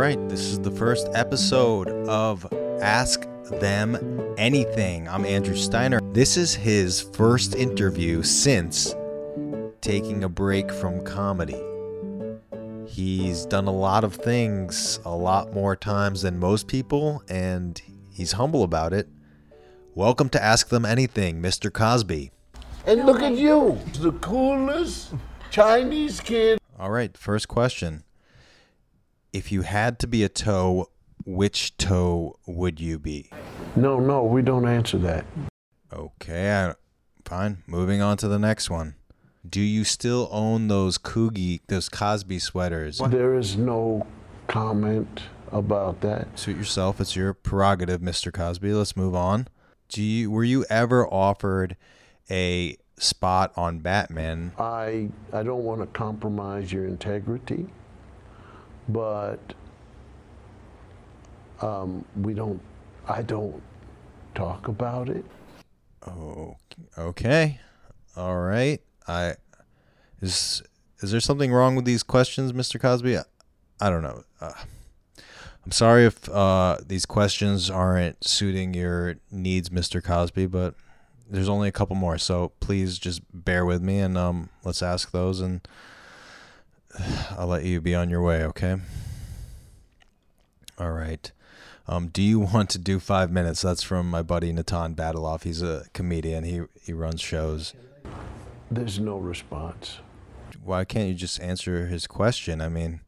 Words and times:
right, 0.00 0.30
this 0.30 0.40
is 0.40 0.58
the 0.58 0.70
first 0.70 1.10
episode 1.12 1.90
of 2.08 2.50
Ask 2.80 3.26
Them 3.60 4.32
Anything. 4.38 5.06
I'm 5.06 5.26
Andrew 5.26 5.54
Steiner. 5.54 6.00
This 6.14 6.38
is 6.38 6.54
his 6.54 7.02
first 7.02 7.54
interview 7.54 8.22
since 8.22 8.94
taking 9.82 10.24
a 10.24 10.28
break 10.30 10.72
from 10.72 11.04
comedy. 11.04 11.62
He's 12.86 13.44
done 13.44 13.66
a 13.66 13.72
lot 13.72 14.02
of 14.02 14.14
things 14.14 15.00
a 15.04 15.14
lot 15.14 15.52
more 15.52 15.76
times 15.76 16.22
than 16.22 16.38
most 16.38 16.66
people, 16.66 17.22
and 17.28 17.78
he's 18.10 18.32
humble 18.32 18.62
about 18.62 18.94
it. 18.94 19.06
Welcome 19.94 20.30
to 20.30 20.42
Ask 20.42 20.70
Them 20.70 20.86
Anything, 20.86 21.42
Mr. 21.42 21.70
Cosby. 21.70 22.30
And 22.86 23.04
look 23.04 23.20
at 23.20 23.34
you, 23.34 23.78
the 23.98 24.12
coolest 24.12 25.12
Chinese 25.50 26.20
kid. 26.20 26.58
All 26.78 26.90
right, 26.90 27.14
first 27.18 27.48
question. 27.48 28.04
If 29.32 29.52
you 29.52 29.62
had 29.62 29.98
to 30.00 30.06
be 30.06 30.24
a 30.24 30.28
toe, 30.28 30.90
which 31.24 31.76
toe 31.76 32.36
would 32.46 32.80
you 32.80 32.98
be? 32.98 33.30
No, 33.76 34.00
no, 34.00 34.24
we 34.24 34.42
don't 34.42 34.66
answer 34.66 34.98
that. 34.98 35.24
Okay, 35.92 36.52
I, 36.52 36.74
fine. 37.24 37.62
Moving 37.66 38.00
on 38.02 38.16
to 38.18 38.28
the 38.28 38.38
next 38.38 38.70
one. 38.70 38.96
Do 39.48 39.60
you 39.60 39.84
still 39.84 40.28
own 40.30 40.68
those 40.68 40.98
Coogi, 40.98 41.60
those 41.68 41.88
Cosby 41.88 42.38
sweaters? 42.40 43.00
There 43.08 43.36
is 43.36 43.56
no 43.56 44.06
comment 44.48 45.22
about 45.52 46.00
that. 46.00 46.38
Suit 46.38 46.56
yourself. 46.56 47.00
It's 47.00 47.16
your 47.16 47.32
prerogative, 47.32 48.00
Mr. 48.00 48.32
Cosby. 48.32 48.72
Let's 48.72 48.96
move 48.96 49.14
on. 49.14 49.48
Do 49.88 50.02
you 50.02 50.30
were 50.30 50.44
you 50.44 50.64
ever 50.70 51.06
offered 51.08 51.76
a 52.30 52.76
spot 52.98 53.52
on 53.56 53.78
Batman? 53.80 54.52
I 54.58 55.08
I 55.32 55.42
don't 55.42 55.64
want 55.64 55.80
to 55.80 55.86
compromise 55.86 56.72
your 56.72 56.84
integrity, 56.86 57.66
but 58.88 59.40
um, 61.60 62.04
we 62.16 62.34
don't. 62.34 62.60
I 63.06 63.22
don't 63.22 63.62
talk 64.34 64.68
about 64.68 65.08
it. 65.08 65.24
Oh, 66.06 66.56
okay. 66.96 67.60
All 68.16 68.38
right. 68.38 68.80
I 69.06 69.34
is 70.20 70.62
is 71.00 71.10
there 71.10 71.20
something 71.20 71.52
wrong 71.52 71.76
with 71.76 71.84
these 71.84 72.02
questions, 72.02 72.52
Mr. 72.52 72.80
Cosby? 72.80 73.18
I, 73.18 73.22
I 73.80 73.90
don't 73.90 74.02
know. 74.02 74.24
Uh, 74.40 74.52
I'm 75.64 75.72
sorry 75.72 76.04
if 76.04 76.28
uh, 76.28 76.78
these 76.86 77.06
questions 77.06 77.70
aren't 77.70 78.26
suiting 78.26 78.74
your 78.74 79.16
needs, 79.30 79.68
Mr. 79.68 80.02
Cosby, 80.02 80.46
but 80.46 80.74
there's 81.28 81.48
only 81.48 81.68
a 81.68 81.72
couple 81.72 81.96
more, 81.96 82.18
so 82.18 82.52
please 82.60 82.98
just 82.98 83.22
bear 83.32 83.64
with 83.64 83.82
me 83.82 83.98
and 83.98 84.16
um, 84.18 84.48
let's 84.64 84.82
ask 84.82 85.12
those, 85.12 85.40
and 85.40 85.66
I'll 87.36 87.46
let 87.46 87.64
you 87.64 87.80
be 87.80 87.94
on 87.94 88.10
your 88.10 88.22
way. 88.22 88.44
Okay. 88.44 88.76
All 90.78 90.92
right. 90.92 91.30
Um, 91.86 92.08
do 92.08 92.22
you 92.22 92.38
want 92.38 92.70
to 92.70 92.78
do 92.78 93.00
five 93.00 93.30
minutes? 93.30 93.62
That's 93.62 93.82
from 93.82 94.08
my 94.08 94.22
buddy 94.22 94.52
Natan 94.52 94.94
Batiloff. 94.94 95.42
He's 95.42 95.62
a 95.62 95.86
comedian. 95.92 96.44
He 96.44 96.62
he 96.80 96.92
runs 96.92 97.20
shows. 97.20 97.74
There's 98.70 99.00
no 99.00 99.18
response. 99.18 99.98
Why 100.62 100.84
can't 100.84 101.08
you 101.08 101.14
just 101.14 101.40
answer 101.40 101.86
his 101.86 102.06
question? 102.06 102.60
I 102.60 102.68
mean, 102.68 103.00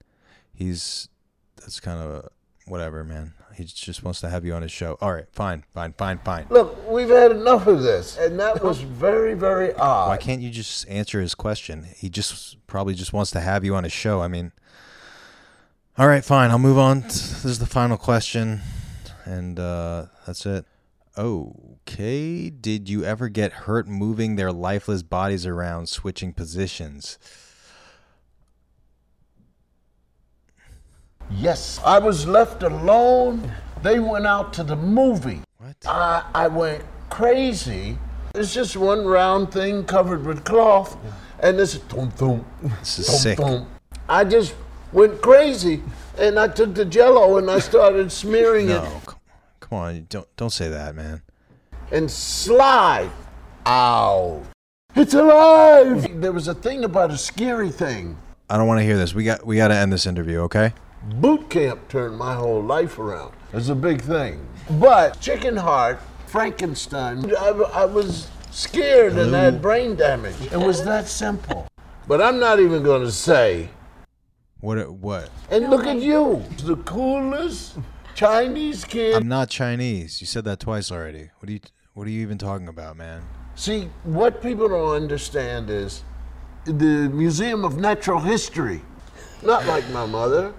he's 0.53 1.09
that's 1.57 1.81
kind 1.81 2.01
of 2.01 2.29
whatever, 2.67 3.05
man. 3.05 3.35
He 3.55 3.65
just 3.65 4.03
wants 4.03 4.21
to 4.21 4.31
have 4.31 4.45
you 4.45 4.55
on 4.55 4.63
his 4.63 4.73
show. 4.73 4.97
All 5.01 5.13
right, 5.13 5.27
fine, 5.31 5.65
fine, 5.75 5.93
fine, 5.93 6.19
fine. 6.19 6.47
Look, 6.49 6.91
we've 6.91 7.09
had 7.09 7.31
enough 7.31 7.67
of 7.67 7.83
this, 7.83 8.17
and 8.17 8.39
that 8.41 8.63
was 8.63 8.81
very, 8.81 9.35
very 9.35 9.75
odd. 9.75 10.09
Why 10.09 10.17
can't 10.17 10.41
you 10.41 10.51
just 10.51 10.89
answer 10.89 11.21
his 11.21 11.35
question? 11.35 11.87
He 11.97 12.09
just 12.09 12.67
probably 12.67 12.95
just 12.95 13.13
wants 13.13 13.31
to 13.33 13.41
have 13.41 13.65
you 13.65 13.75
on 13.75 13.85
his 13.85 13.93
show. 13.93 14.23
I 14.23 14.29
mean, 14.29 14.53
all 15.99 16.09
right, 16.09 16.25
fine. 16.25 16.51
I'll 16.51 16.59
move 16.59 16.79
on. 16.79 17.03
This 17.03 17.45
is 17.45 17.59
the 17.59 17.67
final 17.67 17.99
question, 17.99 18.61
and 19.27 19.61
uh, 19.61 20.07
that's 20.27 20.47
it. 20.47 20.65
Okay. 21.19 22.49
Did 22.49 22.89
you 22.89 23.05
ever 23.05 23.29
get 23.29 23.53
hurt 23.53 23.87
moving 23.87 24.37
their 24.37 24.53
lifeless 24.53 25.03
bodies 25.03 25.45
around, 25.45 25.91
switching 25.91 26.33
positions? 26.33 27.19
Yes, 31.37 31.81
I 31.85 31.99
was 31.99 32.27
left 32.27 32.63
alone. 32.63 33.53
They 33.83 33.99
went 33.99 34.27
out 34.27 34.53
to 34.55 34.63
the 34.65 34.77
movie. 34.77 35.41
What? 35.59 35.77
I, 35.87 36.25
I 36.35 36.49
went 36.49 36.85
crazy. 37.11 37.99
It's 38.35 38.55
just 38.55 38.77
one 38.77 39.05
round 39.05 39.53
thing 39.53 39.85
covered 39.85 40.25
with 40.25 40.45
cloth, 40.45 40.97
and 41.41 41.59
this 41.59 41.77
thump 41.77 42.15
thump. 42.15 42.47
This 42.81 42.99
is 43.01 43.07
thump, 43.09 43.19
sick. 43.21 43.39
thump. 43.39 43.69
I 44.09 44.25
just 44.25 44.55
went 44.93 45.21
crazy, 45.21 45.83
and 46.19 46.39
I 46.39 46.49
took 46.49 46.75
the 46.75 46.85
Jello 46.85 47.37
and 47.39 47.51
I 47.51 47.59
started 47.59 48.11
smearing 48.13 48.69
No, 48.69 48.83
it 48.85 49.15
come 49.61 49.79
on. 49.79 50.07
Don't 50.09 50.29
don't 50.37 50.51
say 50.53 50.69
that, 50.69 50.95
man. 50.95 51.23
and 51.91 52.11
slide. 52.11 53.11
Ow! 53.67 54.43
It's 54.95 55.15
alive. 55.15 56.21
There 56.21 56.33
was 56.33 56.49
a 56.49 56.55
thing 56.55 56.85
about 56.85 57.11
a 57.11 57.17
scary 57.19 57.71
thing. 57.71 58.17
I 58.51 58.57
don't 58.57 58.67
want 58.67 58.81
to 58.81 58.85
hear 58.85 58.97
this. 58.97 59.15
We 59.15 59.25
got 59.25 59.47
we 59.47 59.57
got 59.57 59.69
to 59.69 59.75
end 59.75 59.93
this 59.93 60.07
interview, 60.07 60.41
okay? 60.41 60.73
Boot 61.05 61.51
camp 61.51 61.89
turned 61.89 62.17
my 62.17 62.35
whole 62.35 62.63
life 62.63 62.99
around. 62.99 63.35
It's 63.53 63.69
a 63.69 63.75
big 63.75 64.01
thing. 64.03 64.47
But 64.71 65.21
chicken 65.21 65.57
heart, 65.57 66.01
Frankenstein, 66.27 67.35
I, 67.37 67.49
I 67.49 67.85
was 67.85 68.29
scared 68.53 69.15
and 69.15 69.35
I 69.35 69.45
had 69.45 69.61
brain 69.61 69.97
damage. 69.97 70.41
It 70.53 70.59
was 70.59 70.85
that 70.85 71.09
simple. 71.09 71.67
But 72.07 72.23
I'm 72.23 72.39
not 72.39 72.61
even 72.61 72.83
going 72.83 73.03
to 73.03 73.13
say. 73.13 73.69
What 74.61 74.93
what? 74.93 75.29
And 75.51 75.71
look 75.71 75.87
at 75.87 75.97
you, 75.97 76.45
the 76.63 76.77
coolest 76.77 77.79
Chinese 78.15 78.85
kid. 78.85 79.17
I'm 79.17 79.29
not 79.29 79.51
Chinese. 79.51 80.21
You 80.21 80.27
said 80.29 80.45
that 80.45 80.61
twice 80.61 80.93
already. 80.93 81.31
What 81.41 81.49
are 81.49 81.53
you 81.53 81.61
what 81.95 82.07
are 82.07 82.11
you 82.11 82.23
even 82.23 82.39
talking 82.39 82.69
about, 82.69 82.97
man? 82.97 83.23
See, 83.57 83.91
what 84.05 84.41
people 84.41 84.69
don't 84.69 84.95
understand 84.95 85.69
is 85.69 86.05
the 86.65 87.11
Museum 87.11 87.65
of 87.65 87.77
Natural 87.77 88.21
History. 88.21 88.83
Not 89.43 89.67
like 89.67 89.89
my 89.91 90.07
mother. 90.07 90.55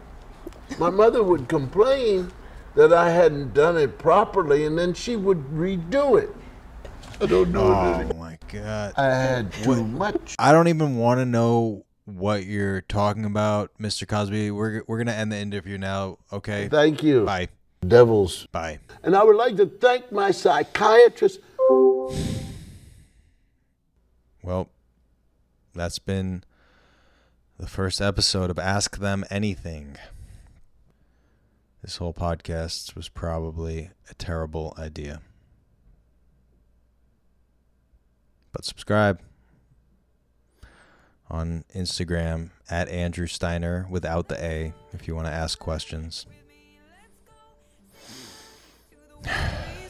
My 0.80 0.90
mother 0.90 1.24
would 1.24 1.48
complain 1.48 2.32
that 2.76 2.92
I 2.92 3.10
hadn't 3.10 3.54
done 3.54 3.78
it 3.78 3.98
properly, 3.98 4.66
and 4.66 4.78
then 4.78 4.94
she 4.94 5.16
would 5.16 5.40
redo 5.52 6.22
it. 6.22 6.30
I 7.22 7.26
don't 7.26 7.52
know. 7.52 7.62
Oh 7.64 8.18
my 8.18 8.38
god. 8.52 8.94
I 8.98 9.04
had 9.06 9.54
too 9.54 9.84
much. 9.86 10.36
I 10.40 10.52
don't 10.52 10.68
even 10.68 10.98
want 10.98 11.20
to 11.20 11.26
know 11.26 11.86
what 12.06 12.46
you're 12.46 12.82
talking 12.82 13.26
about, 13.26 13.72
Mr. 13.80 14.08
Cosby. 14.08 14.52
We're 14.52 14.84
we're 14.88 14.98
gonna 14.98 15.14
end 15.14 15.32
the 15.32 15.38
interview 15.38 15.78
now, 15.78 16.18
okay? 16.32 16.68
Thank 16.68 17.04
you, 17.04 17.26
Bye. 17.26 17.50
devils. 17.86 18.48
Bye. 18.52 18.80
And 19.04 19.16
I 19.16 19.24
would 19.24 19.36
like 19.36 19.56
to 19.58 19.68
thank 19.68 20.12
my 20.12 20.32
psychiatrist. 20.32 21.40
Well, 24.42 24.68
that's 25.74 26.00
been 26.00 26.44
the 27.58 27.68
first 27.68 28.02
episode 28.02 28.50
of 28.50 28.60
Ask 28.60 28.98
Them 28.98 29.24
Anything. 29.30 29.98
This 31.84 31.98
whole 31.98 32.14
podcast 32.14 32.96
was 32.96 33.10
probably 33.10 33.90
a 34.10 34.14
terrible 34.14 34.74
idea. 34.78 35.20
But 38.54 38.64
subscribe 38.64 39.20
on 41.30 41.66
Instagram 41.76 42.52
at 42.70 42.88
Andrew 42.88 43.28
Steiner 43.28 43.86
without 43.90 44.30
the 44.30 44.42
A 44.42 44.74
if 44.94 45.10
you 45.10 45.16
want 45.16 45.28
to 45.28 45.34
ask 45.34 45.60
questions. 45.60 46.26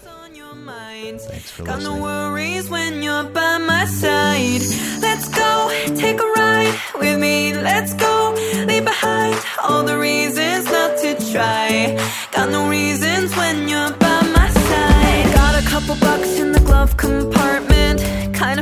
on 0.07 0.33
your 0.33 0.55
mind. 0.55 1.21
Thanks 1.21 1.51
for 1.51 1.61
Got 1.63 1.83
no 1.83 1.91
listening. 1.91 2.01
worries 2.01 2.69
when 2.71 3.03
you're 3.03 3.25
by 3.25 3.59
my 3.59 3.85
side. 3.85 4.61
Let's 4.99 5.27
go, 5.29 5.69
take 5.95 6.19
a 6.19 6.25
ride 6.25 6.75
with 6.95 7.19
me. 7.19 7.53
Let's 7.53 7.93
go, 7.93 8.33
leave 8.65 8.83
behind 8.83 9.37
all 9.61 9.83
the 9.83 9.99
reasons 9.99 10.72
try. 11.33 11.97
Got 12.31 12.49
no 12.51 12.69
reasons 12.69 13.35
when 13.35 13.67
you're 13.67 13.93
by 13.93 14.21
my 14.37 14.49
side. 14.69 15.25
Got 15.33 15.53
a 15.61 15.65
couple 15.67 15.95
bucks 15.95 16.39
in 16.39 16.51
the 16.51 16.59
glove 16.59 16.95
compartment. 16.95 17.99
Kinda 18.39 18.61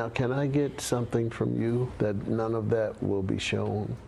Now, 0.00 0.08
can 0.08 0.32
I 0.32 0.46
get 0.46 0.80
something 0.80 1.28
from 1.28 1.60
you 1.60 1.92
that 1.98 2.26
none 2.26 2.54
of 2.54 2.70
that 2.70 3.02
will 3.02 3.22
be 3.22 3.38
shown? 3.38 3.98